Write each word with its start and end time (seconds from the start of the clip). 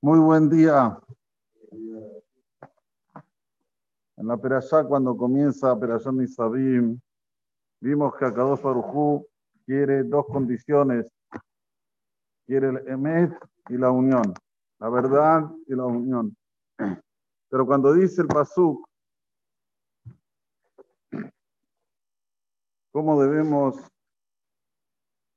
Muy 0.00 0.20
buen 0.20 0.48
día. 0.48 0.96
En 4.16 4.28
la 4.28 4.36
Perashá, 4.36 4.84
cuando 4.84 5.16
comienza 5.16 5.76
Perashá 5.76 6.12
Nisabim, 6.12 7.00
vimos 7.80 8.14
que 8.14 8.24
Akadosh 8.24 8.62
Barujú 8.62 9.26
quiere 9.66 10.04
dos 10.04 10.26
condiciones. 10.26 11.10
Quiere 12.46 12.68
el 12.68 12.88
Emet 12.88 13.32
y 13.70 13.76
la 13.76 13.90
unión, 13.90 14.32
la 14.78 14.88
verdad 14.88 15.50
y 15.66 15.74
la 15.74 15.86
unión. 15.86 16.36
Pero 17.50 17.66
cuando 17.66 17.92
dice 17.92 18.22
el 18.22 18.28
Pasuk, 18.28 18.88
¿cómo 22.92 23.20
debemos 23.20 23.76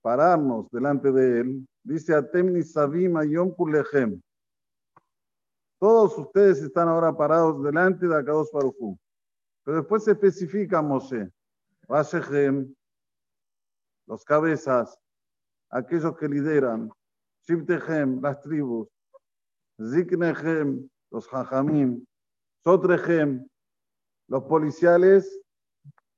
pararnos 0.03 0.69
delante 0.69 1.11
de 1.11 1.39
él? 1.39 1.67
Dice 1.81 2.13
Atem 2.13 2.53
Nisabim 2.53 3.17
Ayom 3.17 3.49
Kulechem. 3.55 4.21
Todos 5.81 6.15
ustedes 6.15 6.61
están 6.61 6.87
ahora 6.89 7.11
parados 7.11 7.63
delante 7.63 8.07
de 8.07 8.15
Akados 8.15 8.51
Barujú. 8.51 8.99
Pero 9.63 9.77
después 9.77 10.03
se 10.03 10.11
especifica 10.11 10.79
Moshe, 10.79 11.27
Vashem, 11.87 12.71
los 14.05 14.23
cabezas, 14.23 14.95
aquellos 15.71 16.15
que 16.17 16.27
lideran, 16.27 16.91
Shibtehem, 17.47 18.21
las 18.21 18.39
tribus, 18.41 18.89
Ziknehem, 19.81 20.87
los 21.09 21.27
Jajamim, 21.27 22.05
Sotrehem, 22.63 23.47
los 24.27 24.43
policiales 24.43 25.41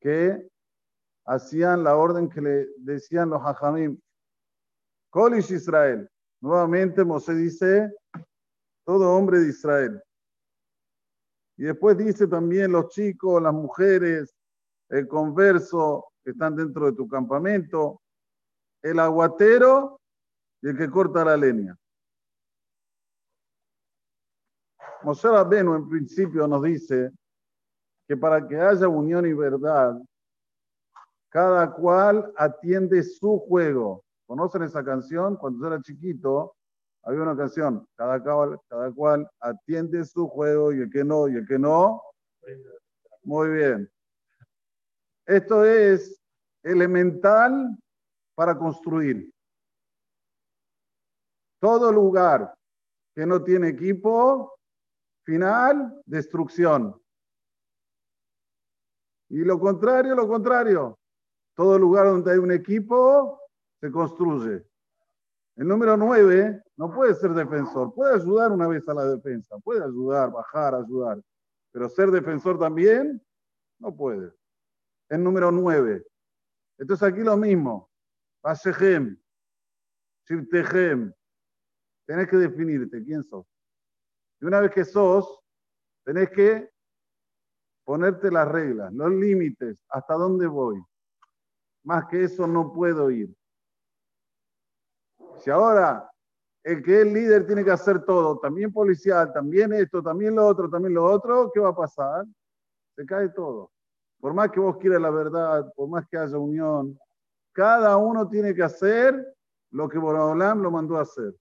que 0.02 0.46
hacían 1.26 1.86
la 1.86 1.96
orden 1.96 2.28
que 2.28 2.42
le 2.42 2.68
decían 2.80 3.30
los 3.30 3.42
Jajamim. 3.42 3.98
Kolish 5.10 5.52
Israel. 5.52 6.10
Nuevamente 6.42 7.06
Moshe 7.06 7.34
dice, 7.34 7.94
todo 8.86 9.16
hombre 9.16 9.40
de 9.40 9.50
Israel. 9.50 10.02
Y 11.58 11.64
después 11.66 11.98
dice 11.98 12.28
también 12.28 12.72
los 12.72 12.90
chicos, 12.90 13.42
las 13.42 13.54
mujeres, 13.54 14.36
el 14.90 15.08
converso 15.08 16.08
que 16.24 16.32
están 16.32 16.56
dentro 16.56 16.88
de 16.88 16.94
tu 16.94 17.08
campamento, 17.08 18.02
el 18.82 19.00
aguatero 19.00 20.00
y 20.62 20.70
el 20.70 20.78
que 20.78 20.90
corta 20.90 21.24
la 21.24 21.38
leña. 21.38 21.78
Moshe 25.04 25.28
Rabbeinu 25.28 25.76
en 25.76 25.90
principio 25.90 26.48
nos 26.48 26.64
dice 26.64 27.12
que 28.08 28.16
para 28.18 28.48
que 28.48 28.60
haya 28.60 28.88
unión 28.88 29.26
y 29.26 29.34
verdad, 29.34 30.02
cada 31.30 31.74
cual 31.74 32.32
atiende 32.38 33.04
su 33.04 33.40
juego. 33.40 34.04
¿Conocen 34.26 34.64
esa 34.64 34.84
canción? 34.84 35.36
Cuando 35.36 35.60
yo 35.60 35.74
era 35.74 35.82
chiquito, 35.82 36.56
había 37.04 37.22
una 37.22 37.36
canción, 37.36 37.88
cada 37.96 38.22
cual, 38.24 38.60
cada 38.68 38.92
cual 38.92 39.30
atiende 39.40 40.04
su 40.06 40.28
juego 40.28 40.72
y 40.72 40.80
el 40.80 40.90
que 40.90 41.04
no, 41.04 41.28
y 41.28 41.36
el 41.36 41.48
que 41.48 41.60
no. 41.60 42.02
Muy 43.24 43.50
bien. 43.50 43.92
Esto 45.26 45.64
es 45.66 46.22
elemental 46.64 47.78
para 48.36 48.58
construir. 48.58 49.32
Todo 51.60 51.92
lugar 51.92 52.54
que 53.16 53.26
no 53.26 53.44
tiene 53.44 53.70
equipo, 53.70 54.58
final, 55.24 56.02
destrucción. 56.06 57.00
Y 59.30 59.44
lo 59.44 59.60
contrario, 59.60 60.16
lo 60.16 60.28
contrario. 60.28 61.00
Todo 61.56 61.78
lugar 61.78 62.06
donde 62.08 62.32
hay 62.32 62.38
un 62.38 62.52
equipo, 62.52 63.40
se 63.80 63.92
construye. 63.92 64.66
El 65.56 65.68
número 65.68 65.96
9 65.96 66.64
no 66.78 66.94
puede 66.94 67.14
ser 67.14 67.32
defensor, 67.34 67.94
puede 67.94 68.16
ayudar 68.16 68.52
una 68.52 68.68
vez 68.68 68.88
a 68.88 68.94
la 68.94 69.06
defensa, 69.06 69.58
puede 69.60 69.84
ayudar, 69.84 70.32
bajar, 70.32 70.74
ayudar, 70.74 71.22
pero 71.72 71.90
ser 71.90 72.10
defensor 72.10 72.58
también 72.58 73.22
no 73.80 73.96
puede. 73.96 74.34
El 75.10 75.24
número 75.24 75.52
9. 75.52 76.04
Entonces 76.80 77.08
aquí 77.08 77.22
lo 77.22 77.38
mismo. 77.38 77.90
Pasejem, 78.42 79.18
Shirtejem. 80.28 81.14
Tenés 82.06 82.28
que 82.28 82.38
definirte 82.38 83.04
quién 83.04 83.24
sos. 83.24 83.46
Y 84.42 84.46
una 84.46 84.60
vez 84.60 84.72
que 84.72 84.84
sos, 84.84 85.40
tenés 86.04 86.30
que 86.32 86.70
ponerte 87.86 88.32
las 88.32 88.48
reglas, 88.48 88.92
los 88.94 89.12
límites, 89.12 89.84
hasta 89.90 90.16
dónde 90.16 90.48
voy. 90.48 90.82
Más 91.84 92.06
que 92.08 92.24
eso 92.24 92.48
no 92.48 92.74
puedo 92.74 93.12
ir. 93.12 93.34
Si 95.38 95.50
ahora 95.50 96.10
el 96.64 96.82
que 96.82 97.02
es 97.02 97.08
líder 97.08 97.46
tiene 97.46 97.64
que 97.64 97.72
hacer 97.72 98.04
todo, 98.06 98.40
también 98.40 98.72
policial, 98.72 99.32
también 99.34 99.74
esto, 99.74 100.02
también 100.02 100.36
lo 100.36 100.46
otro, 100.46 100.70
también 100.70 100.94
lo 100.94 101.04
otro, 101.04 101.52
¿qué 101.54 101.60
va 101.60 101.70
a 101.70 101.76
pasar? 101.76 102.26
Se 102.96 103.06
cae 103.06 103.30
todo. 103.30 103.72
Por 104.20 104.34
más 104.34 104.50
que 104.52 104.60
vos 104.62 104.78
quieras 104.78 105.02
la 105.02 105.10
verdad, 105.10 105.74
por 105.76 105.90
más 105.90 106.08
que 106.08 106.18
haya 106.18 106.38
unión, 106.38 106.98
cada 107.52 107.98
uno 107.98 108.28
tiene 108.30 108.56
que 108.56 108.64
hacer 108.64 109.36
lo 109.72 109.90
que 109.90 109.98
Boraholam 109.98 110.62
lo 110.62 110.72
mandó 110.72 110.98
a 110.98 111.02
hacer. 111.02 111.36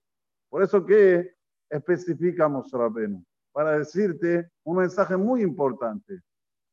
Por 0.49 0.61
eso 0.61 0.85
que 0.85 1.33
especificamos 1.69 2.69
Rabenu, 2.71 3.23
para 3.53 3.77
decirte 3.77 4.51
un 4.63 4.77
mensaje 4.77 5.15
muy 5.15 5.41
importante. 5.41 6.19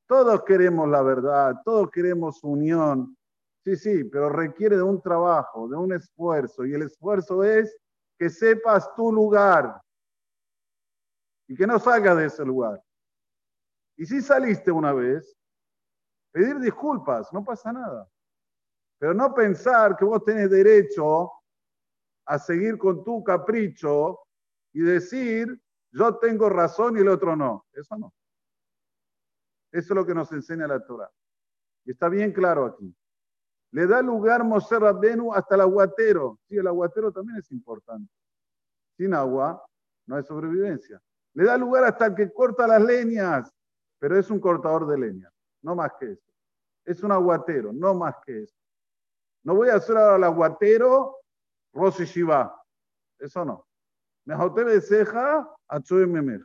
Todos 0.07 0.43
queremos 0.43 0.89
la 0.89 1.03
verdad, 1.03 1.55
todos 1.65 1.91
queremos 1.91 2.43
unión, 2.43 3.17
Sí, 3.65 3.77
sí, 3.77 4.05
pero 4.05 4.31
requiere 4.31 4.77
de 4.77 4.83
un 4.83 5.01
trabajo, 5.03 5.69
de 5.69 5.77
un 5.77 5.93
esfuerzo. 5.93 6.65
Y 6.65 6.75
el 6.75 6.83
esfuerzo 6.83 7.45
es 7.45 7.77
que 8.19 8.31
sepas 8.31 8.95
tu 8.95 9.13
lugar 9.13 9.81
y 11.47 11.55
que 11.55 11.67
no 11.67 11.79
salgas 11.79 12.17
de 12.17 12.27
ese 12.27 12.45
lugar. 12.45 12.83
Y 13.97 14.07
si 14.07 14.23
saliste 14.23 14.71
una 14.71 14.93
vez, 14.93 15.37
pedir 16.33 16.59
disculpas, 16.59 17.31
no 17.33 17.45
pasa 17.45 17.73
nada. 17.73 18.09
Pero 18.99 19.13
no 19.15 19.35
pensar 19.35 19.97
que 19.97 20.05
vos 20.05 20.25
tenés 20.25 20.51
derecho 20.51 21.31
a 22.27 22.39
seguir 22.39 22.79
con 22.79 23.03
tu 23.05 23.23
capricho 23.25 24.21
y 24.73 24.81
decir, 24.81 25.61
yo 25.93 26.17
tengo 26.19 26.49
razón 26.49 26.97
y 26.97 27.01
el 27.01 27.09
otro 27.09 27.35
no. 27.37 27.67
Eso 27.73 27.97
no. 27.99 28.15
Eso 29.73 29.93
es 29.93 29.97
lo 29.97 30.07
que 30.07 30.15
nos 30.15 30.31
enseña 30.33 30.67
la 30.67 30.85
Torah. 30.85 31.11
Y 31.85 31.93
está 31.93 32.09
bien 32.09 32.33
claro 32.33 32.67
aquí. 32.67 32.95
Le 33.73 33.87
da 33.87 34.03
lugar 34.03 34.43
Moshe 34.45 34.79
Rabbenu 34.79 35.33
hasta 35.33 35.55
el 35.55 35.61
aguatero. 35.63 36.39
Sí, 36.49 36.57
el 36.57 36.67
aguatero 36.67 37.13
también 37.13 37.39
es 37.39 37.51
importante. 37.53 38.13
Sin 38.97 39.15
agua 39.15 39.65
no 40.07 40.17
hay 40.17 40.25
sobrevivencia. 40.25 41.01
Le 41.35 41.45
da 41.45 41.57
lugar 41.57 41.85
hasta 41.85 42.07
el 42.07 42.15
que 42.15 42.33
corta 42.33 42.67
las 42.67 42.83
leñas, 42.83 43.53
pero 43.99 44.19
es 44.19 44.31
un 44.31 44.41
cortador 44.41 44.87
de 44.89 44.99
leña, 44.99 45.31
no 45.63 45.77
más 45.77 45.93
que 45.99 46.13
eso. 46.13 46.33
Es 46.85 47.03
un 47.03 47.13
aguatero, 47.13 47.73
no 47.73 47.95
más 47.95 48.17
que 48.25 48.43
eso. 48.43 48.57
No 49.45 49.55
voy 49.55 49.69
a 49.69 49.77
hacer 49.77 49.97
ahora 49.97 50.17
al 50.17 50.25
aguatero 50.25 51.17
Rosh 51.73 52.03
Shiva. 52.03 52.55
Eso 53.19 53.45
no. 53.45 53.67
Mejote 54.25 54.81
ceja 54.81 55.49
a 55.69 55.81
Memer. 55.91 56.45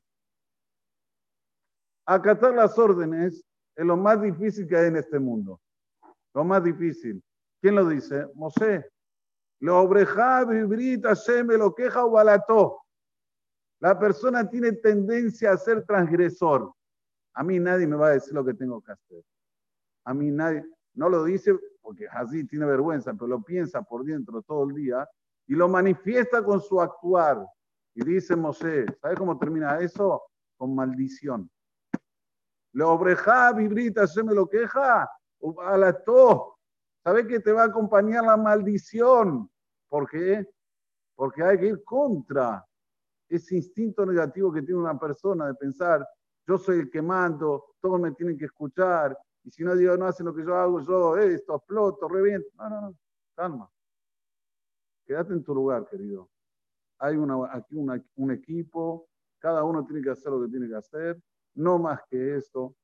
Acatar 2.05 2.53
las 2.53 2.77
órdenes 2.77 3.43
es 3.75 3.85
lo 3.85 3.97
más 3.97 4.21
difícil 4.21 4.67
que 4.67 4.77
hay 4.77 4.87
en 4.87 4.97
este 4.97 5.19
mundo. 5.19 5.59
Lo 6.35 6.43
más 6.43 6.61
difícil. 6.63 7.23
¿Quién 7.61 7.75
lo 7.75 7.87
dice? 7.87 8.27
Mosé. 8.35 8.85
Lo 9.61 9.79
obreja, 9.79 10.43
vibrita, 10.43 11.13
me 11.45 11.57
lo 11.57 11.73
queja 11.73 12.05
o 12.05 12.11
balató. 12.11 12.81
La 13.79 13.97
persona 13.97 14.47
tiene 14.47 14.73
tendencia 14.73 15.53
a 15.53 15.57
ser 15.57 15.85
transgresor. 15.85 16.73
A 17.33 17.43
mí 17.43 17.57
nadie 17.57 17.87
me 17.87 17.95
va 17.95 18.07
a 18.07 18.11
decir 18.11 18.33
lo 18.33 18.43
que 18.43 18.53
tengo 18.53 18.81
que 18.81 18.91
hacer. 18.91 19.23
A 20.03 20.13
mí 20.13 20.29
nadie, 20.29 20.65
no 20.93 21.07
lo 21.07 21.23
dice 21.23 21.57
porque 21.81 22.05
así 22.11 22.45
tiene 22.45 22.65
vergüenza, 22.65 23.13
pero 23.13 23.27
lo 23.27 23.41
piensa 23.41 23.81
por 23.81 24.03
dentro 24.03 24.41
todo 24.41 24.67
el 24.69 24.75
día 24.75 25.07
y 25.47 25.55
lo 25.55 25.69
manifiesta 25.69 26.43
con 26.43 26.59
su 26.59 26.81
actuar. 26.81 27.45
Y 27.93 28.03
dice 28.03 28.35
Mosé, 28.35 28.85
¿sabe 29.01 29.15
cómo 29.15 29.39
termina 29.39 29.79
eso? 29.79 30.21
Con 30.57 30.75
maldición. 30.75 31.49
Lo 32.73 32.91
obreja, 32.91 33.53
vibrita, 33.53 34.05
se 34.05 34.21
me 34.21 34.33
lo 34.33 34.49
queja 34.49 35.09
Ubalató. 35.45 36.57
¿Sabe 37.03 37.27
que 37.27 37.39
te 37.39 37.51
va 37.51 37.63
a 37.63 37.67
acompañar 37.67 38.23
la 38.23 38.35
maldición? 38.35 39.49
¿Por 39.87 40.09
qué? 40.09 40.49
Porque 41.15 41.43
hay 41.43 41.59
que 41.59 41.67
ir 41.67 41.83
contra 41.83 42.65
ese 43.29 43.55
instinto 43.55 44.05
negativo 44.05 44.51
que 44.51 44.63
tiene 44.63 44.79
una 44.79 44.97
persona 44.97 45.47
de 45.47 45.53
pensar, 45.53 46.07
yo 46.47 46.57
soy 46.57 46.79
el 46.79 46.89
que 46.89 47.01
mando, 47.01 47.75
todos 47.79 47.99
me 47.99 48.11
tienen 48.11 48.37
que 48.37 48.45
escuchar, 48.45 49.17
y 49.43 49.51
si 49.51 49.63
no 49.63 49.75
digo, 49.75 49.95
no 49.97 50.07
hacen 50.07 50.25
lo 50.25 50.33
que 50.33 50.43
yo 50.43 50.55
hago, 50.55 50.81
yo 50.81 51.17
esto, 51.17 51.55
exploto, 51.55 52.07
reviento. 52.07 52.49
No, 52.55 52.69
no, 52.69 52.81
no, 52.81 52.95
calma. 53.35 53.69
Quédate 55.05 55.33
en 55.33 55.43
tu 55.43 55.53
lugar, 55.53 55.87
querido. 55.87 56.29
Hay 56.97 57.15
una, 57.15 57.51
aquí 57.51 57.75
un 58.15 58.31
equipo, 58.31 59.07
cada 59.37 59.63
uno 59.63 59.85
tiene 59.85 60.01
que 60.01 60.09
hacer 60.09 60.31
lo 60.31 60.41
que 60.41 60.47
tiene 60.47 60.67
que 60.67 60.75
hacer, 60.75 61.21
no 61.53 61.77
más 61.77 62.01
que 62.09 62.37
eso. 62.37 62.75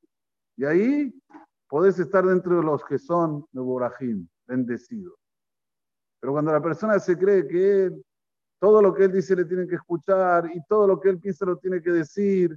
Y 0.56 0.64
ahí 0.64 1.12
podés 1.72 1.98
estar 1.98 2.22
dentro 2.26 2.58
de 2.58 2.62
los 2.62 2.84
que 2.84 2.98
son 2.98 3.46
de 3.50 3.58
Borahim, 3.62 4.28
bendecidos. 4.46 5.18
Pero 6.20 6.34
cuando 6.34 6.52
la 6.52 6.60
persona 6.60 6.98
se 6.98 7.16
cree 7.16 7.48
que 7.48 7.90
todo 8.60 8.82
lo 8.82 8.92
que 8.92 9.04
él 9.04 9.12
dice 9.12 9.34
le 9.34 9.46
tienen 9.46 9.66
que 9.66 9.76
escuchar 9.76 10.50
y 10.54 10.62
todo 10.66 10.86
lo 10.86 11.00
que 11.00 11.08
él 11.08 11.18
piensa 11.18 11.46
lo 11.46 11.56
tiene 11.56 11.80
que 11.80 11.90
decir 11.90 12.54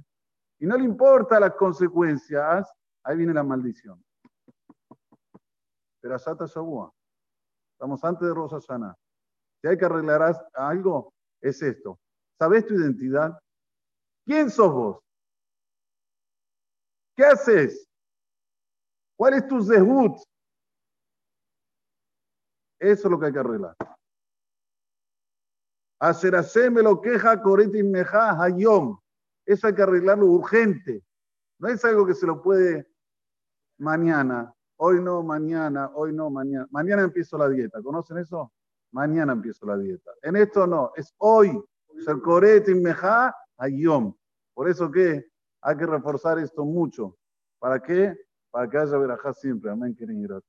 y 0.58 0.66
no 0.66 0.76
le 0.76 0.84
importa 0.84 1.40
las 1.40 1.54
consecuencias, 1.54 2.70
ahí 3.04 3.16
viene 3.16 3.32
la 3.32 3.42
maldición. 3.42 4.04
Pero 6.02 6.14
Asata 6.14 6.44
Shabua, 6.44 6.92
estamos 7.72 8.04
antes 8.04 8.28
de 8.28 8.34
Rosa 8.34 8.60
Sana. 8.60 8.94
Si 9.62 9.66
hay 9.66 9.78
que 9.78 9.86
arreglar 9.86 10.46
algo, 10.52 11.14
es 11.40 11.62
esto. 11.62 11.98
¿Sabes 12.38 12.66
tu 12.66 12.74
identidad? 12.74 13.34
¿Quién 14.26 14.50
sos 14.50 14.74
vos? 14.74 14.98
¿Qué 17.16 17.24
haces? 17.24 17.86
¿Cuál 19.16 19.34
es 19.34 19.46
tu 19.46 19.62
zehut? 19.62 20.16
Eso 22.78 23.08
es 23.08 23.10
lo 23.10 23.18
que 23.18 23.26
hay 23.26 23.32
que 23.32 23.38
arreglar. 23.38 23.76
Hacer 25.98 26.70
me 26.70 26.82
lo 26.82 27.00
queja 27.00 27.40
corete 27.40 27.82
meja 27.82 28.40
hayom. 28.40 28.98
Eso 29.46 29.66
hay 29.66 29.74
que 29.74 29.82
arreglarlo 29.82 30.26
urgente. 30.26 31.02
No 31.58 31.68
es 31.68 31.82
algo 31.84 32.06
que 32.06 32.14
se 32.14 32.26
lo 32.26 32.42
puede 32.42 32.86
mañana. 33.78 34.52
Hoy 34.78 35.00
no, 35.00 35.22
mañana, 35.22 35.90
hoy 35.94 36.12
no, 36.12 36.28
mañana. 36.28 36.66
Mañana 36.70 37.02
empiezo 37.02 37.38
la 37.38 37.48
dieta. 37.48 37.82
¿Conocen 37.82 38.18
eso? 38.18 38.52
Mañana 38.92 39.32
empiezo 39.32 39.64
la 39.64 39.78
dieta. 39.78 40.10
En 40.20 40.36
esto 40.36 40.66
no, 40.66 40.92
es 40.96 41.14
hoy. 41.16 41.58
Ser 42.04 42.20
corete 42.20 42.74
meja 42.74 43.34
hayom. 43.56 44.14
Por 44.52 44.68
eso 44.68 44.90
que 44.90 45.30
hay 45.62 45.76
que 45.78 45.86
reforzar 45.86 46.38
esto 46.38 46.64
mucho. 46.66 47.16
¿Para 47.58 47.80
qué? 47.80 48.25
Para 48.56 48.70
que 48.70 48.78
haya 48.78 48.96
verajá 48.96 49.34
siempre. 49.34 49.70
Amén, 49.70 49.94
querido. 49.94 50.42